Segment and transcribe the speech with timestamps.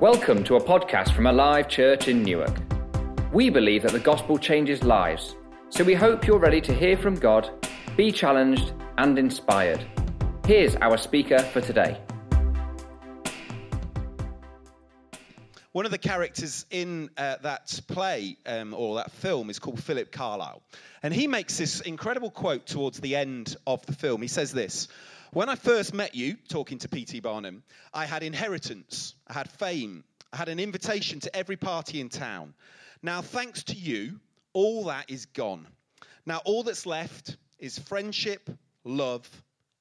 [0.00, 2.56] Welcome to a podcast from Alive Church in Newark.
[3.34, 5.36] We believe that the gospel changes lives,
[5.68, 7.50] so we hope you're ready to hear from God,
[7.98, 9.84] be challenged, and inspired.
[10.46, 12.00] Here's our speaker for today.
[15.72, 20.10] One of the characters in uh, that play um, or that film is called Philip
[20.10, 20.62] Carlyle.
[21.02, 24.22] And he makes this incredible quote towards the end of the film.
[24.22, 24.88] He says this
[25.32, 27.20] when I first met you, talking to P.T.
[27.20, 27.62] Barnum,
[27.94, 32.54] I had inheritance, I had fame, I had an invitation to every party in town.
[33.02, 34.18] Now, thanks to you,
[34.52, 35.66] all that is gone.
[36.26, 38.50] Now, all that's left is friendship,
[38.84, 39.28] love,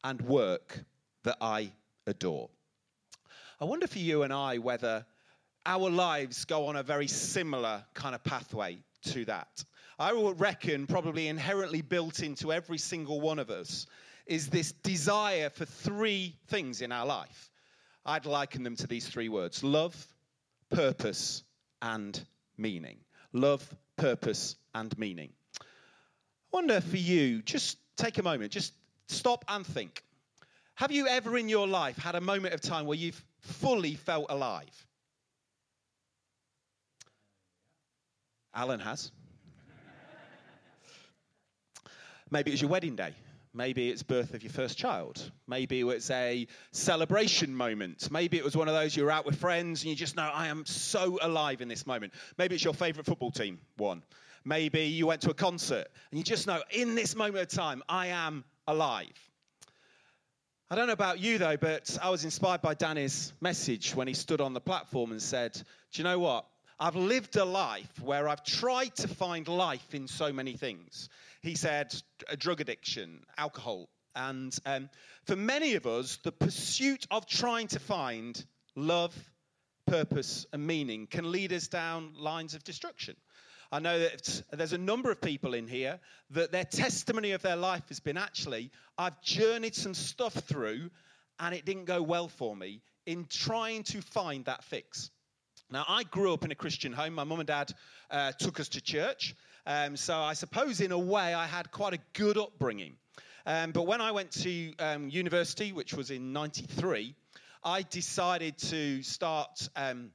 [0.03, 0.79] and work
[1.23, 1.71] that I
[2.05, 2.49] adore.
[3.59, 5.05] I wonder for you and I whether
[5.65, 9.63] our lives go on a very similar kind of pathway to that.
[9.97, 13.85] I would reckon probably inherently built into every single one of us
[14.29, 17.49] is this desire for three things in our life.
[18.05, 20.07] I'd liken them to these three words love,
[20.69, 21.43] purpose,
[21.81, 22.23] and
[22.55, 22.97] meaning.
[23.33, 25.31] Love, purpose, and meaning.
[25.59, 25.65] I
[26.51, 28.73] wonder for you, just take a moment, just
[29.07, 30.03] stop and think.
[30.75, 34.27] Have you ever in your life had a moment of time where you've fully felt
[34.29, 34.87] alive?
[38.53, 39.11] Alan has.
[42.31, 43.13] Maybe it was your wedding day.
[43.53, 45.31] Maybe it's birth of your first child.
[45.47, 48.11] Maybe it's a celebration moment.
[48.11, 50.47] Maybe it was one of those you're out with friends and you just know, I
[50.47, 52.13] am so alive in this moment.
[52.37, 54.03] Maybe it's your favorite football team won.
[54.45, 57.81] Maybe you went to a concert and you just know, in this moment of time,
[57.89, 59.07] I am alive.
[60.69, 64.13] I don't know about you though, but I was inspired by Danny's message when he
[64.13, 66.45] stood on the platform and said, Do you know what?
[66.81, 71.09] I've lived a life where I've tried to find life in so many things.
[71.41, 71.93] He said
[72.37, 73.89] drug addiction, alcohol.
[74.15, 74.89] And um,
[75.25, 78.41] for many of us, the pursuit of trying to find
[78.75, 79.13] love,
[79.87, 83.17] purpose, and meaning can lead us down lines of destruction.
[83.73, 85.99] I know that there's a number of people in here
[86.31, 90.89] that their testimony of their life has been actually, I've journeyed some stuff through
[91.39, 95.11] and it didn't go well for me in trying to find that fix.
[95.71, 97.13] Now, I grew up in a Christian home.
[97.13, 97.71] My mum and dad
[98.09, 99.35] uh, took us to church.
[99.67, 102.93] Um, so I suppose, in a way, I had quite a good upbringing.
[103.45, 107.13] Um, but when I went to um, university, which was in 93,
[107.63, 109.69] I decided to start.
[109.75, 110.11] Um,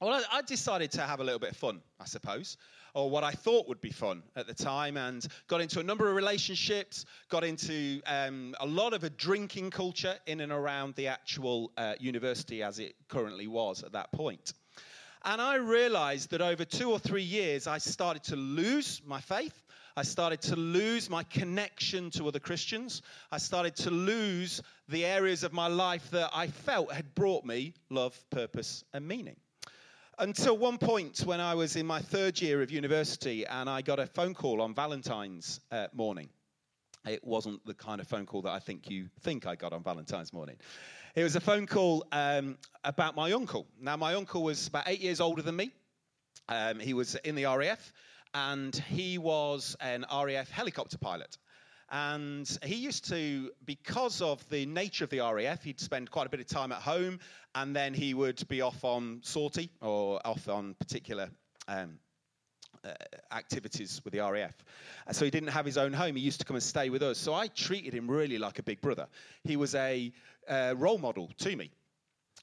[0.00, 2.58] well, I, decided to have a little bit of fun, I suppose
[2.94, 6.08] or what I thought would be fun at the time, and got into a number
[6.08, 11.08] of relationships, got into um, a lot of a drinking culture in and around the
[11.08, 14.52] actual uh, university as it currently was at that point.
[15.26, 19.58] And I realized that over two or three years, I started to lose my faith.
[19.96, 23.00] I started to lose my connection to other Christians.
[23.32, 27.72] I started to lose the areas of my life that I felt had brought me
[27.88, 29.36] love, purpose, and meaning.
[30.18, 33.98] Until one point when I was in my third year of university and I got
[33.98, 36.28] a phone call on Valentine's uh, morning.
[37.06, 39.82] It wasn't the kind of phone call that I think you think I got on
[39.82, 40.56] Valentine's morning.
[41.16, 43.68] It was a phone call um, about my uncle.
[43.80, 45.70] Now, my uncle was about eight years older than me.
[46.48, 47.92] Um, he was in the RAF,
[48.34, 51.38] and he was an RAF helicopter pilot.
[51.88, 56.30] And he used to, because of the nature of the RAF, he'd spend quite a
[56.30, 57.20] bit of time at home,
[57.54, 61.30] and then he would be off on sortie or off on particular
[61.68, 62.00] um,
[63.32, 64.54] activities with the RAF.
[65.12, 66.16] So he didn't have his own home.
[66.16, 67.18] He used to come and stay with us.
[67.18, 69.06] So I treated him really like a big brother.
[69.42, 70.12] He was a
[70.48, 71.70] uh, role model to me.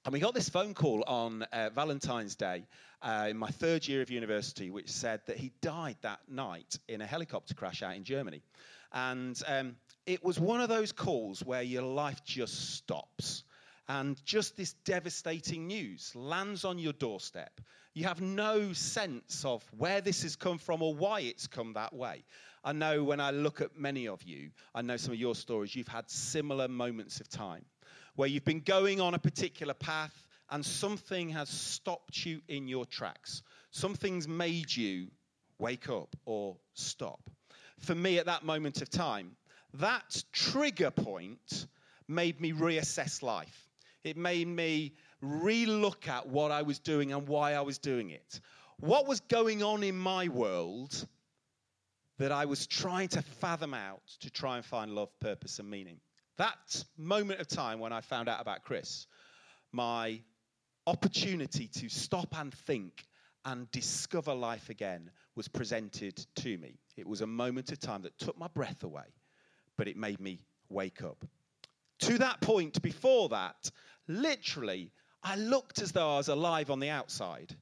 [0.04, 2.66] And we got this phone call on uh, Valentine's Day
[3.04, 7.02] uh, in my third year of university, which said that he died that night in
[7.02, 8.42] a helicopter crash out in Germany.
[8.94, 9.76] And um,
[10.06, 13.44] it was one of those calls where your life just stops.
[13.92, 17.60] And just this devastating news lands on your doorstep.
[17.94, 21.92] You have no sense of where this has come from or why it's come that
[21.92, 22.24] way.
[22.64, 25.76] I know when I look at many of you, I know some of your stories,
[25.76, 27.66] you've had similar moments of time
[28.16, 32.86] where you've been going on a particular path and something has stopped you in your
[32.86, 33.44] tracks.
[33.72, 35.08] Something's made you
[35.60, 37.30] wake up or stop.
[37.80, 39.36] For me, at that moment of time,
[39.74, 41.66] that trigger point
[42.08, 43.68] made me reassess life.
[44.04, 44.94] It made me
[45.24, 48.40] relook at what I was doing and why I was doing it.
[48.80, 51.08] What was going on in my world
[52.18, 56.00] that I was trying to fathom out to try and find love, purpose, and meaning?
[56.38, 59.06] That moment of time when I found out about Chris,
[59.72, 60.20] my
[60.88, 63.06] opportunity to stop and think
[63.46, 66.80] and discover life again was presented to me.
[66.98, 69.14] It was a moment of time that took my breath away,
[69.78, 70.40] but it made me
[70.70, 71.26] wake up.
[72.00, 73.70] To that point, before that,
[74.08, 74.92] literally,
[75.24, 77.56] I looked as though I was alive on the outside,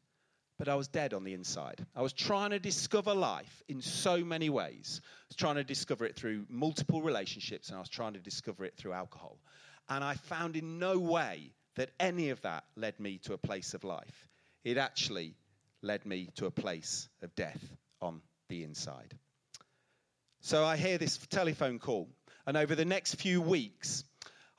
[0.57, 1.85] but I was dead on the inside.
[1.95, 5.01] I was trying to discover life in so many ways.
[5.03, 8.65] I was trying to discover it through multiple relationships, and I was trying to discover
[8.65, 9.37] it through alcohol.
[9.87, 13.73] And I found in no way that any of that led me to a place
[13.73, 14.27] of life.
[14.63, 15.35] It actually
[15.81, 17.63] led me to a place of death
[18.01, 19.13] on the inside.
[20.41, 22.09] So I hear this telephone call,
[22.45, 24.03] and over the next few weeks,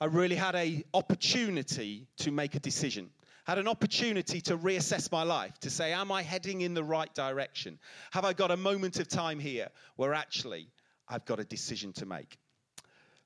[0.01, 3.11] I really had an opportunity to make a decision
[3.51, 7.13] had an opportunity to reassess my life, to say, Am I heading in the right
[7.15, 7.81] direction?
[8.13, 10.69] Have I got a moment of time here where actually
[11.09, 12.39] I've got a decision to make?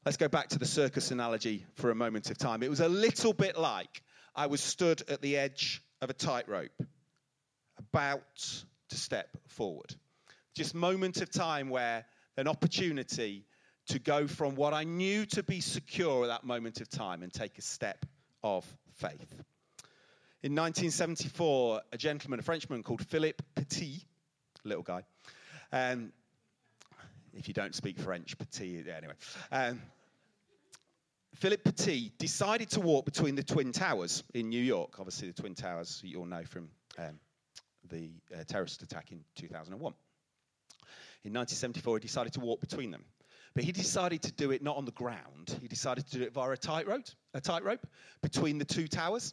[0.06, 2.62] Let's go back to the circus analogy for a moment of time.
[2.62, 4.02] It was a little bit like
[4.34, 6.82] I was stood at the edge of a tightrope,
[7.78, 8.22] about
[8.88, 9.94] to step forward.
[10.54, 12.06] Just moment of time where
[12.38, 13.44] an opportunity
[13.88, 17.32] to go from what I knew to be secure at that moment of time and
[17.32, 18.06] take a step
[18.42, 18.64] of
[18.94, 19.32] faith.
[20.42, 24.02] In 1974, a gentleman, a Frenchman called Philippe Petit,
[24.64, 25.02] little guy,
[25.72, 26.12] um,
[27.32, 29.14] if you don't speak French, Petit, anyway.
[29.50, 29.80] Um,
[31.36, 34.98] Philippe Petit decided to walk between the Twin Towers in New York.
[34.98, 37.18] Obviously, the Twin Towers you all know from um,
[37.90, 39.94] the uh, terrorist attack in 2001.
[41.24, 43.04] In 1974, he decided to walk between them.
[43.54, 45.56] But he decided to do it not on the ground.
[45.60, 47.86] He decided to do it via a tightrope, a tightrope
[48.20, 49.32] between the two towers.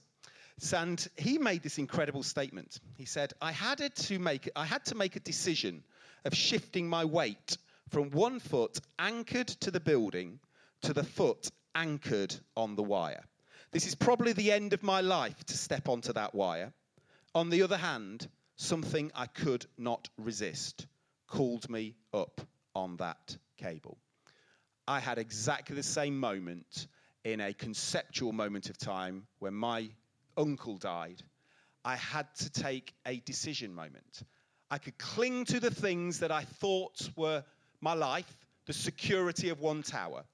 [0.73, 2.79] And he made this incredible statement.
[2.97, 5.83] He said, I had to make, I had to make a decision
[6.23, 7.57] of shifting my weight
[7.89, 10.39] from one foot anchored to the building
[10.83, 13.23] to the foot anchored on the wire.
[13.71, 16.73] This is probably the end of my life to step onto that wire.
[17.33, 20.85] On the other hand, something I could not resist
[21.27, 22.41] called me up
[22.75, 23.97] on that cable.
[24.91, 26.87] I had exactly the same moment
[27.23, 29.87] in a conceptual moment of time when my
[30.35, 31.23] uncle died,
[31.85, 34.23] I had to take a decision moment.
[34.69, 37.45] I could cling to the things that I thought were
[37.79, 38.35] my life,
[38.65, 40.25] the security of one tower,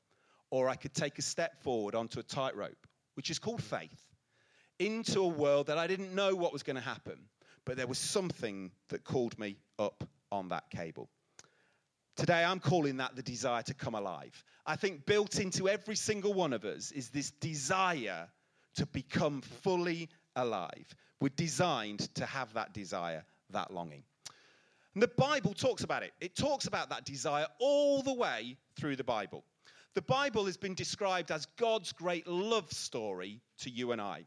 [0.50, 4.07] or I could take a step forward onto a tightrope, which is called faith,
[4.80, 7.19] into a world that I didn't know what was going to happen,
[7.63, 11.12] but there was something that called me up on that cable.
[12.18, 14.44] Today, I'm calling that the desire to come alive.
[14.66, 18.28] I think built into every single one of us is this desire
[18.75, 20.88] to become fully alive.
[21.22, 24.02] We're designed to have that desire, that longing.
[24.96, 26.12] And the Bible talks about it.
[26.19, 29.44] It talks about that desire all the way through the Bible.
[29.94, 34.25] The Bible has been described as God's great love story to you and I.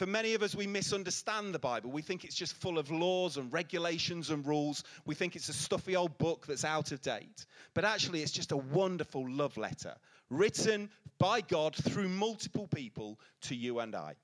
[0.00, 1.90] For many of us, we misunderstand the Bible.
[1.90, 4.82] We think it's just full of laws and regulations and rules.
[5.04, 7.44] We think it's a stuffy old book that's out of date.
[7.74, 9.94] But actually, it's just a wonderful love letter
[10.30, 10.88] written
[11.18, 14.14] by God through multiple people to you and I.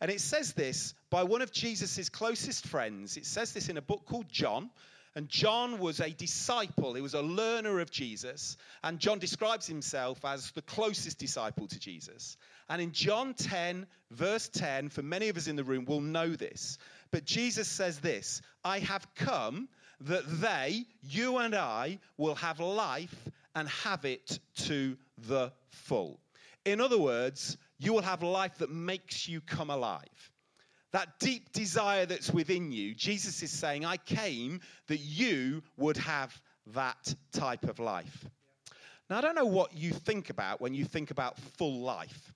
[0.00, 3.16] And it says this by one of Jesus' closest friends.
[3.16, 4.70] It says this in a book called John.
[5.18, 8.56] And John was a disciple, he was a learner of Jesus.
[8.84, 12.36] And John describes himself as the closest disciple to Jesus.
[12.68, 16.36] And in John 10, verse 10, for many of us in the room will know
[16.36, 16.78] this.
[17.10, 19.68] But Jesus says this I have come
[20.02, 26.20] that they, you and I, will have life and have it to the full.
[26.64, 30.30] In other words, you will have life that makes you come alive.
[30.92, 36.34] That deep desire that's within you, Jesus is saying, I came that you would have
[36.74, 38.26] that type of life.
[39.10, 42.32] Now, I don't know what you think about when you think about full life.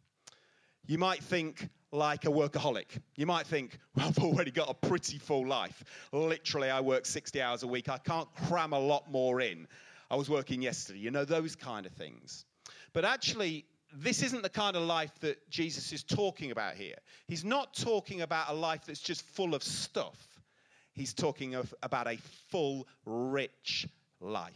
[0.87, 2.99] You might think like a workaholic.
[3.17, 5.85] You might think, well, I've already got a pretty full life.
[6.13, 7.89] Literally, I work 60 hours a week.
[7.89, 9.69] I can't cram a lot more in.
[10.11, 12.45] I was working yesterday, you know, those kind of things.
[12.93, 16.97] But actually, this isn't the kind of life that Jesus is talking about here.
[17.29, 20.19] He's not talking about a life that's just full of stuff.
[20.93, 22.19] He's talking of, about a
[22.51, 23.87] full, rich
[24.21, 24.53] life.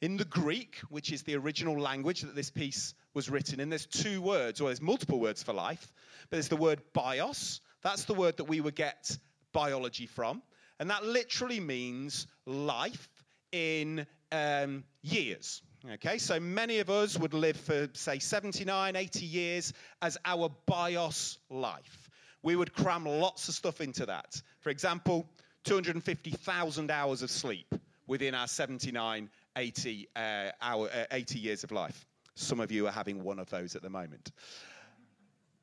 [0.00, 3.86] In the Greek, which is the original language that this piece was written in, there's
[3.86, 5.92] two words, or there's multiple words for life,
[6.28, 7.60] but there's the word bios.
[7.82, 9.16] That's the word that we would get
[9.52, 10.42] biology from.
[10.80, 13.08] And that literally means life
[13.52, 15.62] in um, years.
[15.90, 21.38] Okay, so many of us would live for, say, 79, 80 years as our bios
[21.50, 22.08] life.
[22.40, 24.40] We would cram lots of stuff into that.
[24.60, 25.28] For example,
[25.64, 27.66] 250,000 hours of sleep
[28.06, 32.06] within our 79, 80, uh, hour, uh, 80 years of life.
[32.36, 34.30] Some of you are having one of those at the moment.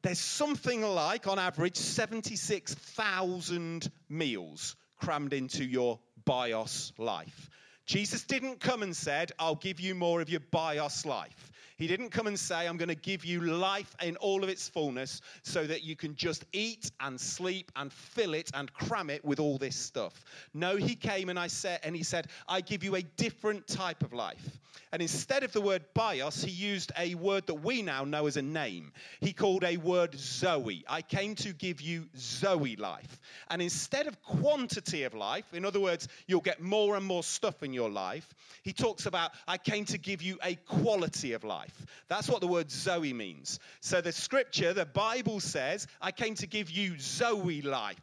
[0.02, 7.50] There's something like, on average, 76,000 meals crammed into your bios life.
[7.89, 11.51] Jesus didn't come and said, I'll give you more of your bios life.
[11.80, 14.68] He didn't come and say, I'm going to give you life in all of its
[14.68, 19.24] fullness so that you can just eat and sleep and fill it and cram it
[19.24, 20.14] with all this stuff.
[20.54, 24.04] No, he came and I said and he said, I give you a different type
[24.04, 24.60] of life.
[24.92, 28.38] And instead of the word bios, he used a word that we now know as
[28.38, 28.92] a name.
[29.22, 30.84] He called a word Zoe.
[30.88, 33.20] I came to give you Zoe life.
[33.50, 37.62] And instead of quantity of life, in other words, you'll get more and more stuff
[37.62, 38.28] in your life,
[38.64, 41.69] he talks about, I came to give you a quality of life.
[42.08, 43.60] That's what the word Zoe means.
[43.82, 48.00] So the scripture, the Bible says, I came to give you Zoe life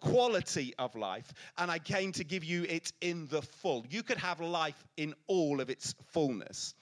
[0.00, 3.84] quality of life, and I came to give you it in the full.
[3.90, 6.74] You could have life in all of its fullness.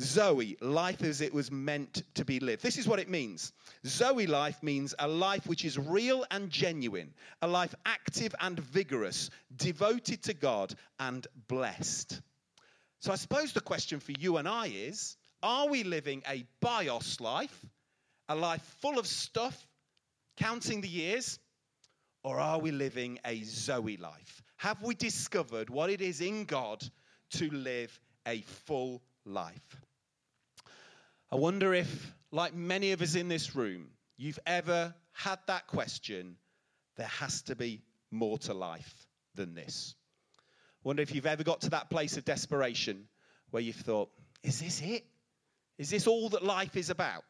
[0.00, 2.62] Zoe, life as it was meant to be lived.
[2.62, 3.52] This is what it means.
[3.86, 9.30] Zoe life means a life which is real and genuine, a life active and vigorous,
[9.54, 12.20] devoted to God and blessed.
[13.04, 17.20] So I suppose the question for you and I is are we living a bios
[17.20, 17.66] life,
[18.30, 19.68] a life full of stuff,
[20.38, 21.38] counting the years,
[22.22, 24.42] or are we living a Zoe life?
[24.56, 26.82] Have we discovered what it is in God
[27.32, 29.82] to live a full life?
[31.30, 36.36] I wonder if, like many of us in this room, you've ever had that question
[36.96, 39.94] there has to be more to life than this.
[40.84, 43.08] Wonder if you've ever got to that place of desperation
[43.50, 44.10] where you've thought,
[44.42, 45.04] is this it?
[45.78, 47.24] Is this all that life is about?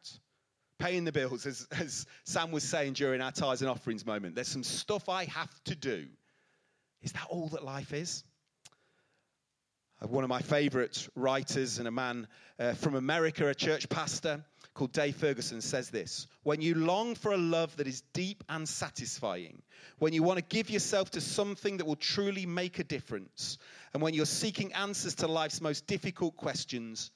[0.77, 4.35] Paying the bills, as, as Sam was saying during our tithes and offerings moment.
[4.35, 6.05] There's some stuff I have to do.
[7.01, 8.23] Is that all that life is?
[10.01, 12.27] One of my favorite writers and a man
[12.59, 14.43] uh, from America, a church pastor
[14.75, 18.69] called Dave Ferguson, says this When you long for a love that is deep and
[18.69, 19.63] satisfying,
[19.97, 23.57] when you want to give yourself to something that will truly make a difference,
[23.93, 27.09] and when you're seeking answers to life's most difficult questions,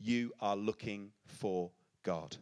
[0.00, 1.70] you are looking for
[2.02, 2.36] God.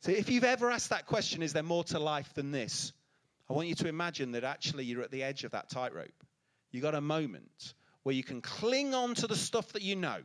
[0.00, 2.92] So, if you've ever asked that question, is there more to life than this?
[3.50, 6.24] I want you to imagine that actually you're at the edge of that tightrope.
[6.70, 10.18] You've got a moment where you can cling on to the stuff that you know,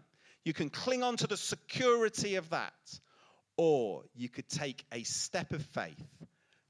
[0.48, 2.72] you can cling on to the security of that,
[3.58, 6.08] or you could take a step of faith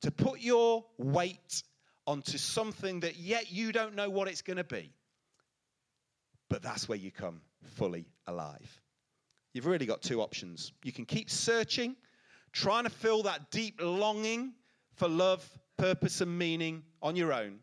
[0.02, 1.62] to put your weight
[2.08, 4.92] onto something that yet you don't know what it's going to be.
[6.50, 7.42] But that's where you come
[7.76, 8.82] fully alive.
[9.54, 10.74] You've really got two options.
[10.84, 11.96] You can keep searching,
[12.52, 14.54] trying to fill that deep longing
[14.96, 17.60] for love, purpose, and meaning on your own,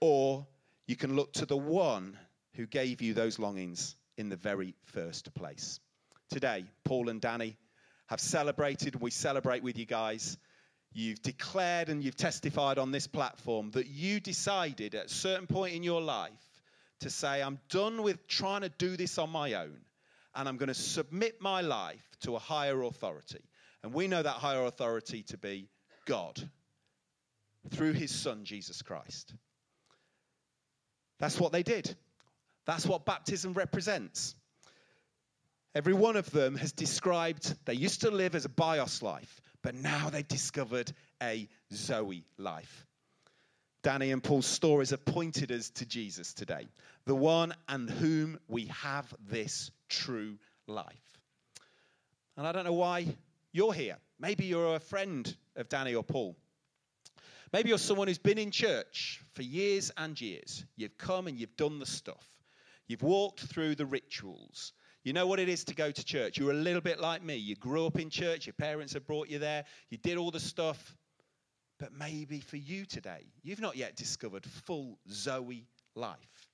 [0.00, 0.44] or
[0.88, 2.18] you can look to the one
[2.54, 5.80] who gave you those longings in the very first place.
[6.30, 7.56] Today, Paul and Danny
[8.06, 10.38] have celebrated, and we celebrate with you guys.
[10.92, 15.74] You've declared and you've testified on this platform that you decided at a certain point
[15.74, 16.30] in your life
[17.00, 19.76] to say, I'm done with trying to do this on my own,
[20.34, 23.42] and I'm going to submit my life to a higher authority.
[23.82, 25.68] And we know that higher authority to be
[26.06, 26.40] God
[27.70, 29.34] through his son, Jesus Christ.
[31.18, 31.94] That's what they did.
[32.66, 34.34] That's what baptism represents.
[35.74, 39.74] Every one of them has described they used to live as a bios life, but
[39.74, 40.90] now they've discovered
[41.22, 42.86] a Zoe life.
[43.82, 46.66] Danny and Paul's stories have pointed us to Jesus today,
[47.04, 51.18] the one and whom we have this true life.
[52.36, 53.06] And I don't know why
[53.52, 53.96] you're here.
[54.18, 56.36] Maybe you're a friend of Danny or Paul.
[57.52, 60.64] Maybe you're someone who's been in church for years and years.
[60.76, 62.35] You've come and you've done the stuff.
[62.88, 64.72] You've walked through the rituals.
[65.02, 66.38] You know what it is to go to church.
[66.38, 67.36] You're a little bit like me.
[67.36, 70.40] You grew up in church, your parents have brought you there, you did all the
[70.40, 70.96] stuff.
[71.78, 76.48] But maybe for you today, you've not yet discovered full Zoe life.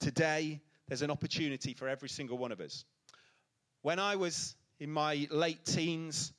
[0.00, 2.84] Today, there's an opportunity for every single one of us.
[3.82, 6.32] When I was in my late teens,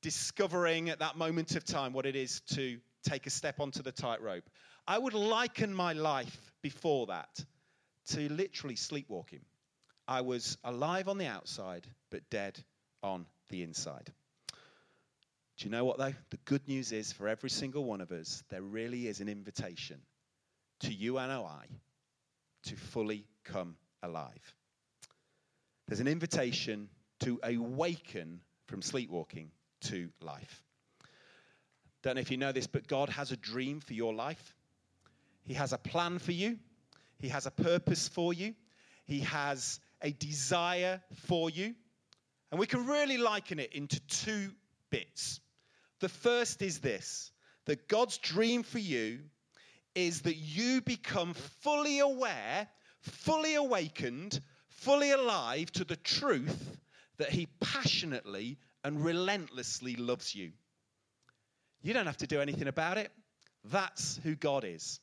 [0.00, 3.92] discovering at that moment of time what it is to take a step onto the
[3.92, 4.48] tightrope,
[4.86, 7.44] I would liken my life before that
[8.10, 9.40] to literally sleepwalking.
[10.06, 12.58] I was alive on the outside, but dead
[13.02, 14.12] on the inside.
[15.58, 16.14] Do you know what, though?
[16.30, 20.00] The good news is for every single one of us, there really is an invitation
[20.80, 21.66] to you and I
[22.64, 24.54] to fully come alive.
[25.86, 26.88] There's an invitation
[27.20, 29.50] to awaken from sleepwalking
[29.82, 30.62] to life.
[32.02, 34.56] Don't know if you know this, but God has a dream for your life.
[35.44, 36.58] He has a plan for you.
[37.20, 38.54] He has a purpose for you,
[39.04, 41.74] He has a desire for you.
[42.50, 44.50] And we can really liken it into two
[44.90, 45.40] bits.
[46.00, 47.30] The first is this
[47.66, 49.20] that God's dream for you
[49.94, 52.66] is that you become fully aware,
[53.00, 56.78] fully awakened, fully alive to the truth
[57.18, 60.52] that He passionately and relentlessly loves you.
[61.82, 63.12] You don't have to do anything about it.
[63.64, 65.00] That's who God is.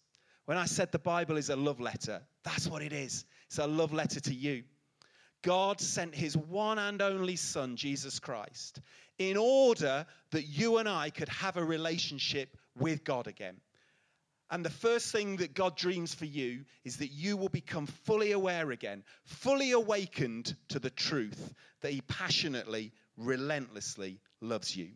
[0.48, 3.26] When I said the Bible is a love letter, that's what it is.
[3.48, 4.64] It's a love letter to you.
[5.42, 8.80] God sent his one and only Son, Jesus Christ,
[9.20, 13.58] in order that you and I could have a relationship with God again.
[14.50, 18.32] And the first thing that God dreams for you is that you will become fully
[18.32, 24.92] aware again, fully awakened to the truth that He passionately, relentlessly loves you.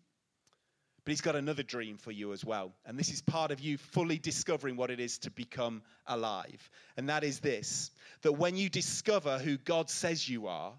[1.04, 2.74] But He's got another dream for you as well.
[2.86, 6.70] And this is part of you fully discovering what it is to become alive.
[6.98, 7.92] And that is this
[8.22, 10.74] that when you discover who God says you are,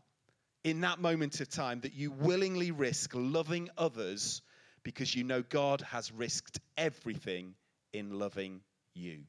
[0.64, 4.42] in that moment of time, that you willingly risk loving others
[4.84, 7.54] because you know God has risked everything
[7.92, 8.60] in loving
[8.94, 9.20] you.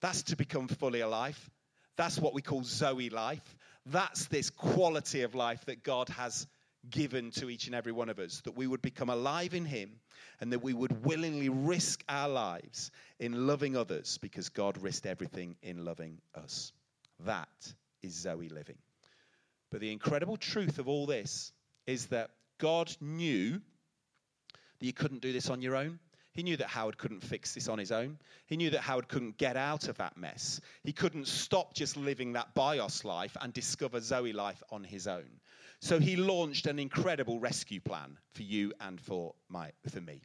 [0.00, 1.50] That's to become fully alive.
[1.96, 3.56] That's what we call Zoe life.
[3.86, 6.46] That's this quality of life that God has
[6.88, 10.00] given to each and every one of us, that we would become alive in Him
[10.40, 15.56] and that we would willingly risk our lives in loving others because God risked everything
[15.62, 16.72] in loving us.
[17.26, 17.48] That
[18.02, 18.78] is Zoe living.
[19.70, 21.52] But the incredible truth of all this
[21.86, 23.60] is that God knew
[24.78, 25.98] that you couldn't do this on your own.
[26.32, 28.18] He knew that Howard couldn't fix this on his own.
[28.46, 30.60] He knew that Howard couldn't get out of that mess.
[30.84, 35.28] He couldn't stop just living that bios life and discover Zoe life on his own.
[35.80, 40.22] So he launched an incredible rescue plan for you and for, my, for me.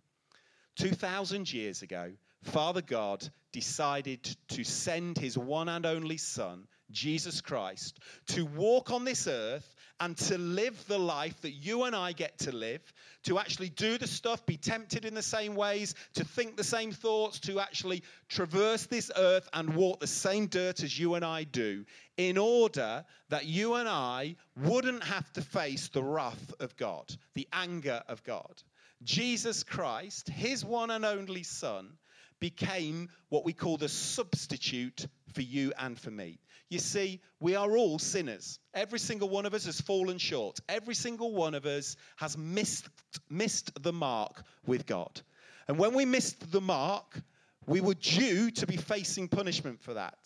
[0.77, 2.11] 2,000 years ago,
[2.43, 9.05] Father God decided to send his one and only Son, Jesus Christ, to walk on
[9.05, 12.81] this earth and to live the life that you and I get to live,
[13.23, 16.91] to actually do the stuff, be tempted in the same ways, to think the same
[16.91, 21.45] thoughts, to actually traverse this earth and walk the same dirt as you and I
[21.45, 21.85] do,
[22.17, 27.47] in order that you and I wouldn't have to face the wrath of God, the
[27.53, 28.61] anger of God.
[29.03, 31.97] Jesus Christ, his one and only Son,
[32.39, 36.39] became what we call the substitute for you and for me.
[36.69, 38.59] You see, we are all sinners.
[38.73, 40.59] Every single one of us has fallen short.
[40.67, 42.89] Every single one of us has missed,
[43.29, 45.21] missed the mark with God.
[45.67, 47.21] And when we missed the mark,
[47.67, 50.17] we were due to be facing punishment for that.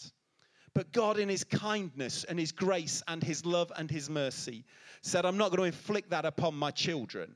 [0.73, 4.63] But God, in His kindness and His grace and His love and His mercy,
[5.01, 7.33] said, I'm not going to inflict that upon my children.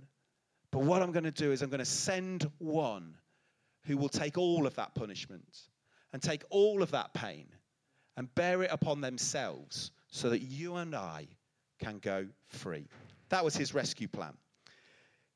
[0.71, 3.15] But what I'm going to do is I'm going to send one
[3.85, 5.57] who will take all of that punishment
[6.13, 7.47] and take all of that pain
[8.17, 11.27] and bear it upon themselves so that you and I
[11.79, 12.87] can go free.
[13.29, 14.33] That was his rescue plan.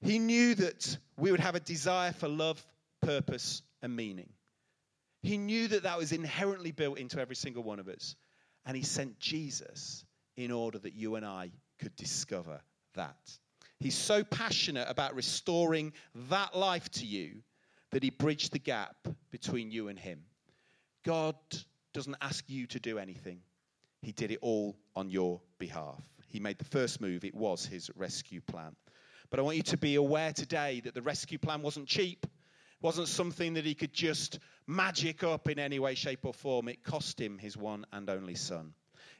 [0.02, 2.64] He knew that we would have a desire for love,
[3.02, 4.30] purpose, and meaning.
[5.24, 8.16] He knew that that was inherently built into every single one of us.
[8.66, 12.62] And he sent Jesus in order that you and I could discover
[12.96, 13.18] that.
[13.80, 15.94] He's so passionate about restoring
[16.30, 17.42] that life to you
[17.92, 18.96] that he bridged the gap
[19.32, 20.22] between you and him.
[21.06, 21.36] God
[21.98, 23.40] doesn't ask you to do anything,
[24.04, 26.00] he did it all on your behalf.
[26.28, 28.76] He made the first move, it was his rescue plan.
[29.32, 32.24] But I want you to be aware today that the rescue plan wasn't cheap.
[32.24, 36.68] It wasn't something that he could just magic up in any way, shape, or form.
[36.68, 38.76] It cost him his one and only son.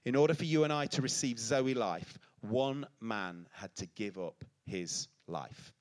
[0.06, 4.20] In order for you and I to receive Zoe life, one man had to give
[4.20, 5.74] up his life.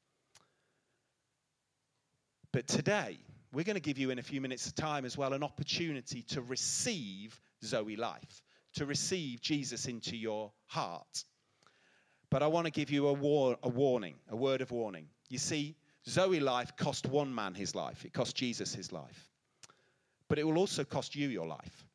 [2.52, 3.18] But today,
[3.56, 6.20] we're going to give you in a few minutes' of time as well an opportunity
[6.20, 8.42] to receive Zoe life,
[8.74, 11.24] to receive Jesus into your heart.
[12.28, 15.06] But I want to give you a, war, a warning, a word of warning.
[15.30, 15.74] You see,
[16.06, 19.30] Zoe life cost one man his life, it cost Jesus his life.
[20.28, 21.86] But it will also cost you your life.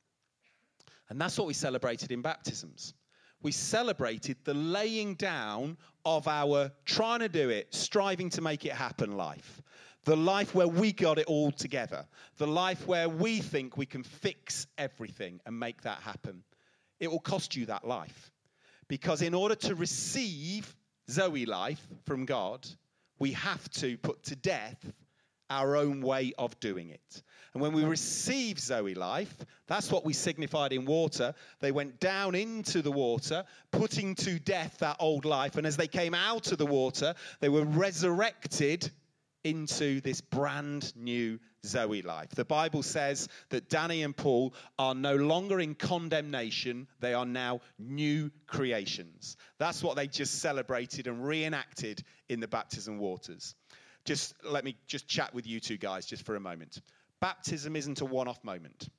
[1.09, 2.95] And that's what we celebrated in baptisms.
[3.43, 8.71] We celebrated the laying down of our trying to do it, striving to make it
[8.71, 9.61] happen life.
[10.03, 12.07] The life where we got it all together.
[12.37, 16.43] The life where we think we can fix everything and make that happen.
[16.99, 18.31] It will cost you that life.
[18.87, 20.75] Because in order to receive
[21.09, 22.67] Zoe life from God,
[23.19, 24.83] we have to put to death
[25.51, 27.23] our own way of doing it.
[27.53, 29.35] And when we receive Zoe life,
[29.67, 31.33] that's what we signified in water.
[31.59, 35.57] They went down into the water, putting to death that old life.
[35.57, 38.89] And as they came out of the water, they were resurrected
[39.43, 42.29] into this brand new Zoe life.
[42.29, 47.61] The Bible says that Danny and Paul are no longer in condemnation, they are now
[47.77, 49.37] new creations.
[49.59, 53.55] That's what they just celebrated and reenacted in the baptism waters.
[54.05, 56.81] Just let me just chat with you two guys just for a moment.
[57.19, 58.89] Baptism isn't a one off moment.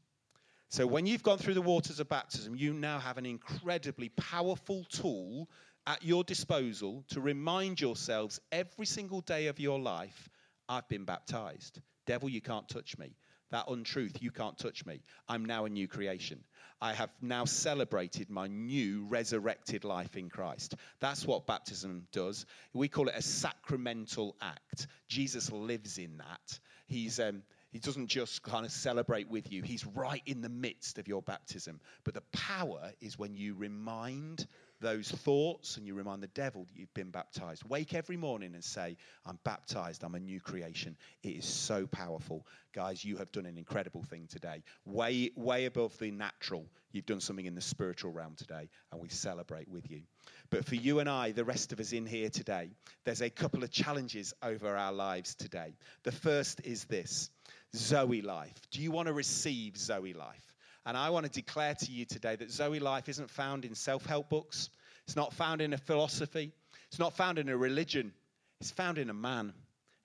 [0.68, 4.84] So when you've gone through the waters of baptism, you now have an incredibly powerful
[4.84, 5.48] tool
[5.86, 10.30] at your disposal to remind yourselves every single day of your life
[10.72, 11.78] I've been baptized.
[12.06, 13.14] Devil, you can't touch me.
[13.50, 15.02] That untruth, you can't touch me.
[15.28, 16.42] I'm now a new creation.
[16.80, 20.74] I have now celebrated my new resurrected life in Christ.
[20.98, 22.46] That's what baptism does.
[22.72, 24.86] We call it a sacramental act.
[25.08, 26.58] Jesus lives in that.
[26.86, 27.20] He's.
[27.20, 31.08] Um, he doesn't just kind of celebrate with you, He's right in the midst of
[31.08, 31.80] your baptism.
[32.04, 34.46] But the power is when you remind
[34.82, 37.64] those thoughts and you remind the devil that you've been baptized.
[37.64, 40.96] Wake every morning and say, I'm baptized, I'm a new creation.
[41.22, 42.46] It is so powerful.
[42.74, 44.62] Guys, you have done an incredible thing today.
[44.84, 46.66] Way, way above the natural.
[46.90, 50.02] You've done something in the spiritual realm today, and we celebrate with you.
[50.50, 52.70] But for you and I, the rest of us in here today,
[53.04, 55.74] there's a couple of challenges over our lives today.
[56.02, 57.30] The first is this
[57.74, 58.54] Zoe life.
[58.70, 60.51] Do you want to receive Zoe life?
[60.84, 64.04] And I want to declare to you today that Zoe life isn't found in self
[64.04, 64.70] help books,
[65.04, 66.52] it's not found in a philosophy,
[66.88, 68.12] it's not found in a religion,
[68.60, 69.52] it's found in a man.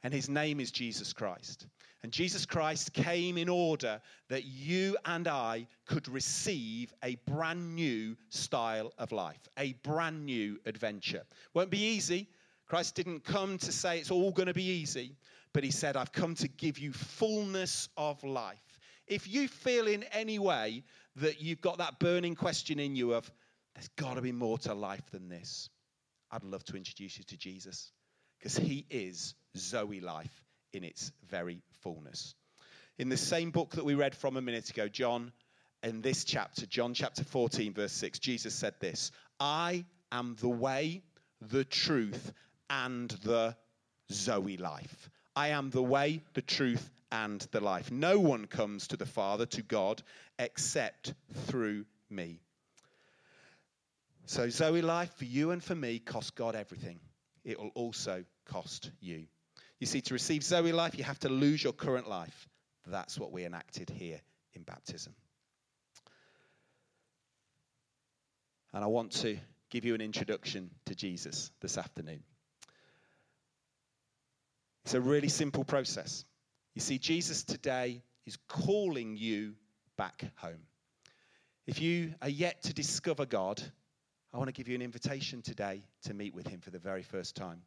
[0.04, 1.66] And his name is Jesus Christ.
[2.04, 8.16] And Jesus Christ came in order that you and I could receive a brand new
[8.30, 11.24] style of life, a brand new adventure.
[11.56, 12.30] Won't be easy.
[12.68, 15.16] Christ didn't come to say it's all going to be easy,
[15.54, 18.67] but he said, I've come to give you fullness of life.
[19.08, 20.84] If you feel in any way
[21.18, 23.30] that you've got that burning question in you of,
[23.74, 25.70] there's got to be more to life than this,
[26.32, 27.92] I'd love to introduce you to Jesus
[28.38, 30.44] because he is Zoe life
[30.74, 32.36] in its very fullness.
[32.98, 35.32] In the same book that we read from a minute ago, John,
[35.84, 41.04] in this chapter, John chapter 14, verse 6, Jesus said this I am the way,
[41.42, 42.34] the truth,
[42.70, 43.56] and the
[44.12, 45.10] Zoe life.
[45.38, 47.92] I am the way, the truth, and the life.
[47.92, 50.02] No one comes to the Father, to God,
[50.40, 51.14] except
[51.46, 52.40] through me.
[54.26, 57.00] So, Zoe life for you and for me costs God everything.
[57.46, 59.28] It will also cost you.
[59.80, 62.50] You see, to receive Zoe life, you have to lose your current life.
[62.88, 64.20] That's what we enacted here
[64.56, 65.14] in baptism.
[68.74, 69.38] And I want to
[69.70, 72.24] give you an introduction to Jesus this afternoon.
[74.88, 76.24] It's a really simple process.
[76.74, 79.56] You see, Jesus today is calling you
[79.98, 80.62] back home.
[81.66, 83.62] If you are yet to discover God,
[84.34, 87.04] I want to give you an invitation today to meet with Him for the very
[87.04, 87.64] first time.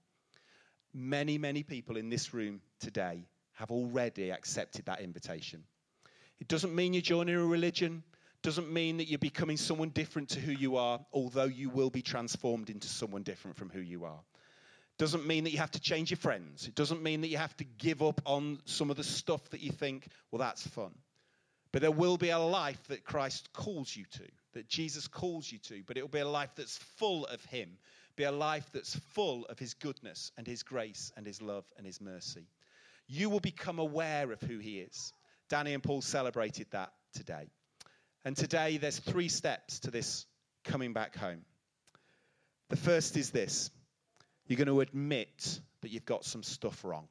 [0.95, 5.63] Many, many people in this room today have already accepted that invitation.
[6.41, 8.03] It doesn't mean you're joining a religion,
[8.41, 12.01] doesn't mean that you're becoming someone different to who you are, although you will be
[12.01, 14.21] transformed into someone different from who you are
[15.01, 16.69] doesn't mean that you have to change your friends.
[16.69, 19.63] It doesn't mean that you have to give up on some of the stuff that
[19.63, 20.91] you think, well, that's fun.
[21.73, 25.59] But there will be a life that Christ calls you to, that Jesus calls you
[25.69, 27.79] to, but it will be a life that's full of Him,
[28.15, 31.87] be a life that's full of His goodness and His grace and His love and
[31.87, 32.47] His mercy.
[33.09, 35.15] You will become aware of who He is.
[35.49, 37.49] Danny and Paul celebrated that today.
[38.23, 40.27] And today there's three steps to this
[40.65, 41.41] coming back home.
[42.69, 43.71] The first is this
[44.51, 47.07] you're going to admit that you've got some stuff wrong.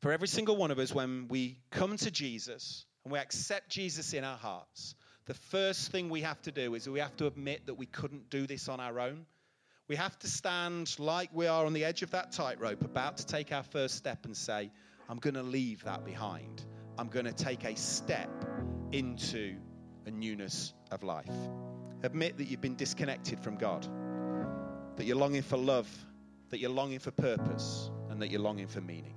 [0.00, 4.12] For every single one of us, when we come to Jesus and we accept Jesus
[4.12, 4.94] in our hearts,
[5.26, 8.30] the first thing we have to do is we have to admit that we couldn't
[8.30, 9.26] do this on our own.
[9.88, 13.26] We have to stand like we are on the edge of that tightrope, about to
[13.26, 14.70] take our first step and say,
[15.08, 16.64] I'm going to leave that behind.
[16.96, 18.30] I'm going to take a step
[18.92, 19.56] into
[20.06, 21.26] a newness of life.
[22.04, 23.88] Admit that you've been disconnected from God
[24.96, 25.88] that you're longing for love,
[26.50, 29.14] that you're longing for purpose, and that you're longing for meaning.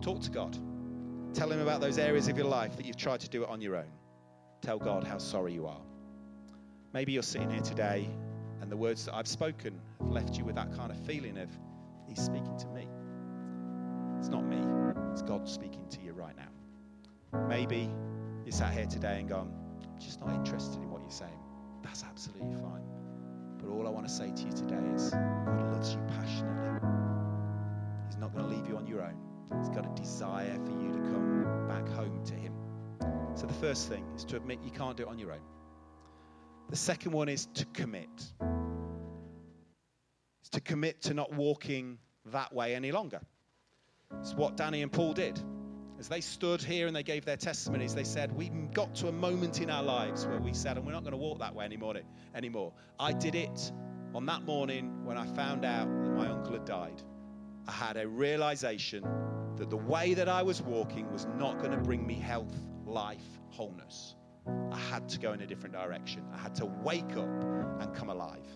[0.00, 0.56] Talk to God.
[1.34, 3.60] Tell Him about those areas of your life that you've tried to do it on
[3.60, 3.90] your own.
[4.62, 5.80] Tell God how sorry you are.
[6.92, 8.08] Maybe you're sitting here today
[8.60, 11.48] and the words that I've spoken have left you with that kind of feeling of,
[12.08, 12.88] He's speaking to me.
[14.18, 14.58] It's not me,
[15.12, 17.46] it's God speaking to you right now.
[17.46, 17.90] Maybe
[18.44, 19.52] you sat here today and gone,
[19.84, 21.38] I'm just not interested in what you're saying.
[21.82, 22.97] That's absolutely fine.
[23.58, 26.88] But all I want to say to you today is God loves you passionately.
[28.06, 29.16] He's not going to leave you on your own.
[29.58, 32.52] He's got a desire for you to come back home to Him.
[33.34, 35.40] So the first thing is to admit you can't do it on your own.
[36.70, 38.08] The second one is to commit.
[40.40, 43.20] It's to commit to not walking that way any longer.
[44.20, 45.40] It's what Danny and Paul did.
[45.98, 49.12] As they stood here and they gave their testimonies, they said, We got to a
[49.12, 51.64] moment in our lives where we said, and we're not going to walk that way
[51.64, 51.96] anymore.
[52.36, 52.72] anymore.
[53.00, 53.72] I did it
[54.14, 57.02] on that morning when I found out that my uncle had died.
[57.66, 59.04] I had a realization
[59.56, 62.54] that the way that I was walking was not going to bring me health,
[62.86, 64.14] life, wholeness.
[64.70, 66.24] I had to go in a different direction.
[66.32, 67.44] I had to wake up
[67.80, 68.46] and come alive.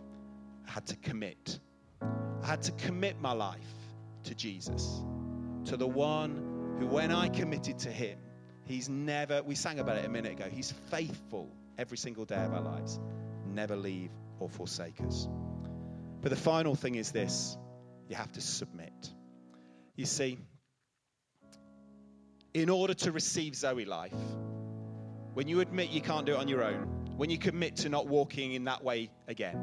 [0.69, 1.59] I had to commit.
[2.01, 3.59] I had to commit my life
[4.25, 5.03] to Jesus,
[5.65, 8.19] to the one who, when I committed to him,
[8.65, 12.53] he's never, we sang about it a minute ago, he's faithful every single day of
[12.53, 12.99] our lives,
[13.47, 15.29] never leave or forsake us.
[16.21, 17.57] But the final thing is this
[18.09, 18.93] you have to submit.
[19.97, 20.39] You see,
[22.55, 24.13] in order to receive Zoe life,
[25.35, 28.07] when you admit you can't do it on your own, when you commit to not
[28.07, 29.59] walking in that way again,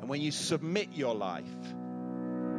[0.00, 1.44] and when you submit your life,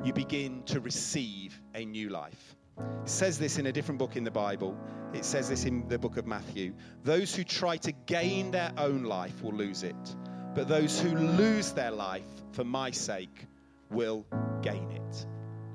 [0.03, 2.55] you begin to receive a new life.
[2.77, 4.77] It says this in a different book in the Bible.
[5.13, 6.73] It says this in the book of Matthew.
[7.03, 10.15] Those who try to gain their own life will lose it,
[10.55, 13.47] but those who lose their life for my sake
[13.89, 14.25] will
[14.61, 15.25] gain it.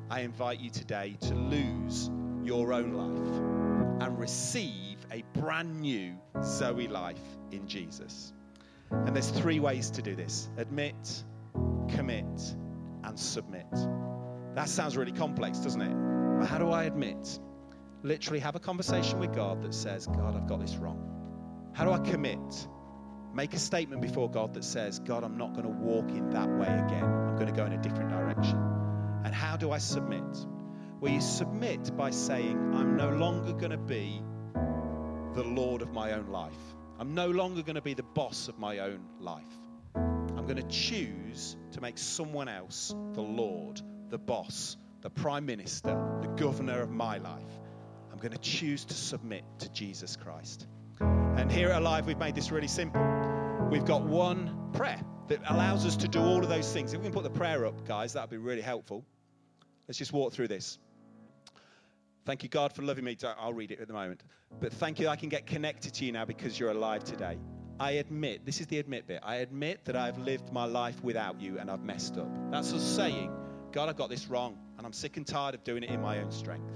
[0.08, 2.10] I invite you today to lose
[2.44, 7.18] your own life and receive a brand new Zoe life
[7.50, 8.32] in Jesus.
[8.90, 11.24] And there's three ways to do this admit,
[11.88, 12.54] commit,
[13.02, 13.66] and submit.
[14.56, 15.94] That sounds really complex, doesn't it?
[16.40, 17.38] But how do I admit?
[18.02, 21.70] Literally have a conversation with God that says, God, I've got this wrong.
[21.74, 22.68] How do I commit?
[23.34, 26.48] Make a statement before God that says, God, I'm not going to walk in that
[26.48, 27.04] way again.
[27.04, 28.58] I'm going to go in a different direction.
[29.24, 30.24] And how do I submit?
[31.00, 34.22] Well, you submit by saying, I'm no longer going to be
[35.34, 36.54] the Lord of my own life.
[36.98, 39.44] I'm no longer going to be the boss of my own life.
[39.94, 45.96] I'm going to choose to make someone else the Lord, the boss, the prime minister,
[46.20, 47.42] the governor of my life.
[48.12, 50.66] I'm going to choose to submit to Jesus Christ.
[51.00, 53.02] And here at Alive, we've made this really simple.
[53.70, 56.92] We've got one prayer that allows us to do all of those things.
[56.92, 59.04] If we can put the prayer up, guys, that would be really helpful.
[59.86, 60.78] Let's just walk through this.
[62.24, 63.16] Thank you, God, for loving me.
[63.38, 64.22] I'll read it at the moment.
[64.60, 67.38] But thank you, I can get connected to you now because you're alive today.
[67.78, 69.20] I admit, this is the admit bit.
[69.22, 72.28] I admit that I've lived my life without you and I've messed up.
[72.50, 73.30] That's us saying,
[73.76, 76.20] God, I've got this wrong and I'm sick and tired of doing it in my
[76.20, 76.72] own strength.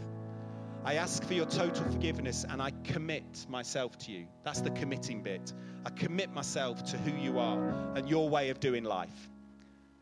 [0.84, 4.26] I ask for your total forgiveness and I commit myself to you.
[4.44, 5.50] That's the committing bit.
[5.86, 9.30] I commit myself to who you are and your way of doing life.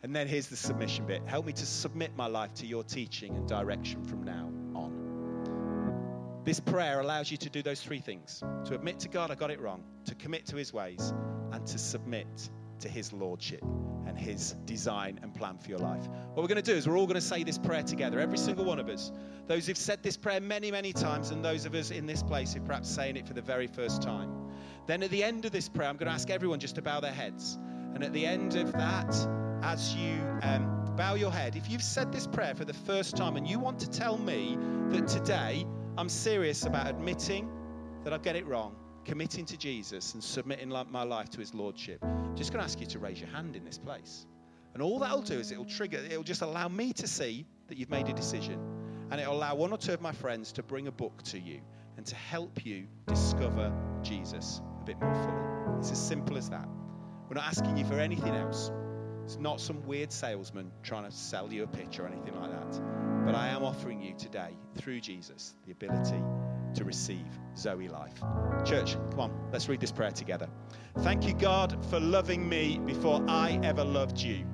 [0.03, 1.23] And then here's the submission bit.
[1.25, 6.43] Help me to submit my life to your teaching and direction from now on.
[6.43, 9.53] This prayer allows you to do those three things to admit to God, I got
[9.53, 11.15] it wrong, to commit to his ways,
[11.53, 13.62] and to submit to his lordship
[14.07, 16.07] and his design and plan for your life.
[16.09, 18.38] What we're going to do is we're all going to say this prayer together, every
[18.38, 19.12] single one of us.
[19.47, 22.53] Those who've said this prayer many, many times, and those of us in this place
[22.53, 24.31] who perhaps saying it for the very first time.
[24.87, 27.01] Then at the end of this prayer, I'm going to ask everyone just to bow
[27.01, 27.59] their heads.
[27.95, 29.14] And at the end of that,
[29.62, 33.37] as you um, bow your head, if you've said this prayer for the first time
[33.37, 34.57] and you want to tell me
[34.91, 37.51] that today I'm serious about admitting
[38.05, 42.05] that I get it wrong, committing to Jesus, and submitting my life to his lordship.
[42.38, 44.24] Just going to ask you to raise your hand in this place.
[44.72, 47.90] And all that'll do is it'll trigger, it'll just allow me to see that you've
[47.90, 48.61] made a decision.
[49.11, 51.61] And it'll allow one or two of my friends to bring a book to you
[51.96, 53.72] and to help you discover
[54.05, 55.79] Jesus a bit more fully.
[55.81, 56.68] It's as simple as that.
[57.29, 58.70] We're not asking you for anything else.
[59.24, 62.81] It's not some weird salesman trying to sell you a pitch or anything like that.
[63.27, 66.22] But I am offering you today, through Jesus, the ability
[66.74, 67.26] to receive
[67.57, 68.22] Zoe life.
[68.64, 70.48] Church, come on, let's read this prayer together.
[70.98, 74.46] Thank you, God, for loving me before I ever loved you.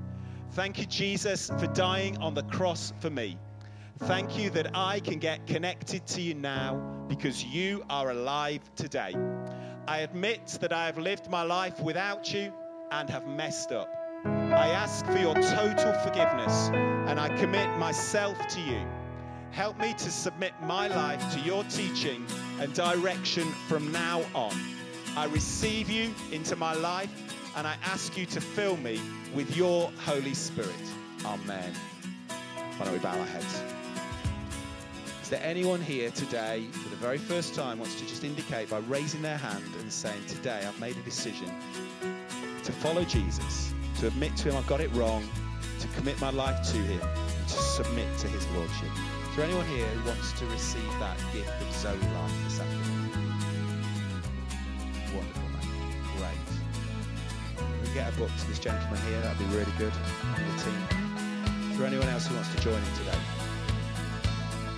[0.52, 3.38] Thank you, Jesus, for dying on the cross for me.
[4.00, 9.14] Thank you that I can get connected to you now because you are alive today.
[9.86, 12.52] I admit that I have lived my life without you
[12.90, 13.88] and have messed up.
[14.24, 18.86] I ask for your total forgiveness and I commit myself to you.
[19.54, 22.26] Help me to submit my life to your teaching
[22.60, 24.52] and direction from now on.
[25.16, 27.10] I receive you into my life
[27.56, 29.00] and I ask you to fill me
[29.32, 30.74] with your Holy Spirit.
[31.24, 31.72] Amen.
[32.76, 33.62] Why don't we bow our heads?
[35.22, 38.78] Is there anyone here today, for the very first time, wants to just indicate by
[38.78, 41.48] raising their hand and saying, Today I've made a decision
[42.64, 43.72] to follow Jesus?
[44.00, 45.26] to admit to Him I've got it wrong,
[45.80, 48.90] to commit my life to Him, and to submit to His Lordship.
[49.34, 53.10] There anyone here who wants to receive that gift of Zoe life this afternoon?
[55.10, 55.66] Wonderful, man.
[56.14, 56.38] Great.
[57.82, 59.92] We get a book to this gentleman here, that'd be really good.
[60.36, 60.78] And the team.
[61.76, 63.18] There anyone else who wants to join in today?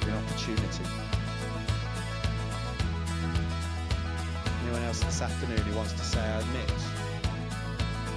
[0.08, 0.84] An opportunity.
[4.64, 6.72] Anyone else this afternoon who wants to say, I admit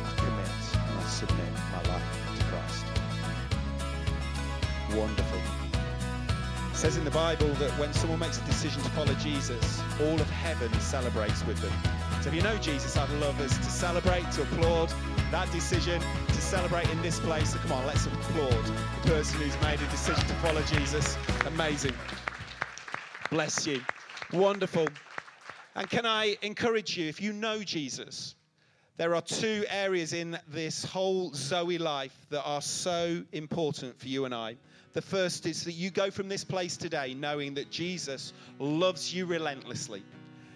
[0.08, 0.56] I commit,
[0.88, 2.08] and I submit my life
[2.39, 2.86] to Christ.
[4.95, 5.59] Wonderful.
[6.80, 10.30] Says in the Bible that when someone makes a decision to follow Jesus, all of
[10.30, 11.74] heaven celebrates with them.
[12.22, 14.89] So if you know Jesus, I'd love us to celebrate, to applaud
[15.30, 17.52] that decision, to celebrate in this place.
[17.52, 18.63] So come on, let's applaud
[19.04, 21.18] the person who's made a decision to follow Jesus.
[21.48, 21.96] Amazing.
[23.30, 23.82] Bless you.
[24.32, 24.88] Wonderful.
[25.76, 28.36] And can I encourage you, if you know Jesus,
[28.96, 34.24] there are two areas in this whole Zoe life that are so important for you
[34.24, 34.56] and I.
[34.93, 39.25] The first is that you go from this place today knowing that Jesus loves you
[39.25, 40.04] relentlessly.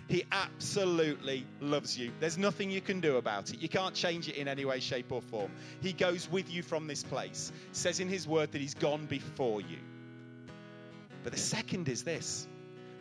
[0.08, 2.12] He absolutely loves you.
[2.20, 3.62] There's nothing you can do about it.
[3.62, 5.52] You can't change it in any way, shape, or form.
[5.82, 7.52] He goes with you from this place.
[7.72, 9.78] Says in his word that he's gone before you.
[11.24, 12.48] But the second is this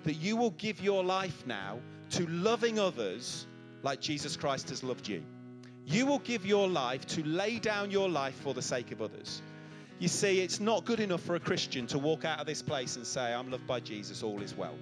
[0.05, 1.79] that you will give your life now
[2.11, 3.47] to loving others
[3.83, 5.23] like Jesus Christ has loved you.
[5.87, 9.43] You will give your life to lay down your life for the sake of others.
[10.03, 12.97] You see, it's not good enough for a Christian to walk out of this place
[12.97, 14.75] and say, I'm loved by Jesus, all is well.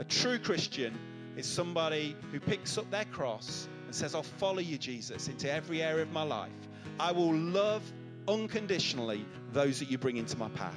[0.00, 0.98] A true Christian
[1.36, 5.84] is somebody who picks up their cross and says, I'll follow you, Jesus, into every
[5.84, 6.50] area of my life.
[6.98, 7.80] I will love
[8.26, 10.74] unconditionally those that you bring into my path.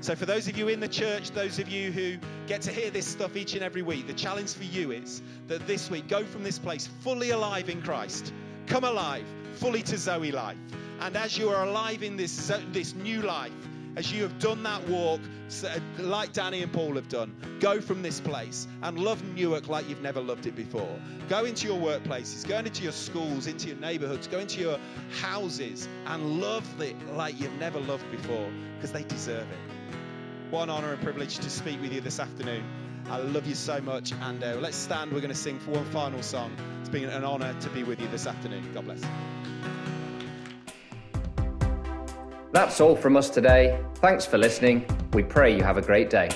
[0.00, 2.88] So, for those of you in the church, those of you who get to hear
[2.88, 6.24] this stuff each and every week, the challenge for you is that this week, go
[6.24, 8.32] from this place fully alive in Christ.
[8.66, 10.56] Come alive, fully to Zoe life.
[11.00, 13.52] And as you are alive in this, this new life,
[13.96, 15.20] as you have done that walk,
[15.98, 20.02] like Danny and Paul have done, go from this place and love Newark like you've
[20.02, 20.98] never loved it before.
[21.28, 24.78] Go into your workplaces, go into your schools, into your neighborhoods, go into your
[25.20, 30.56] houses and love it like you've never loved before because they deserve it.
[30.56, 32.62] An honor and privilege to speak with you this afternoon.
[33.08, 34.12] I love you so much.
[34.12, 35.10] And uh, let's stand.
[35.12, 36.54] We're going to sing for one final song.
[36.80, 38.70] It's been an honor to be with you this afternoon.
[38.74, 39.02] God bless.
[42.52, 43.82] That's all from us today.
[43.96, 44.84] Thanks for listening.
[45.14, 46.28] We pray you have a great day.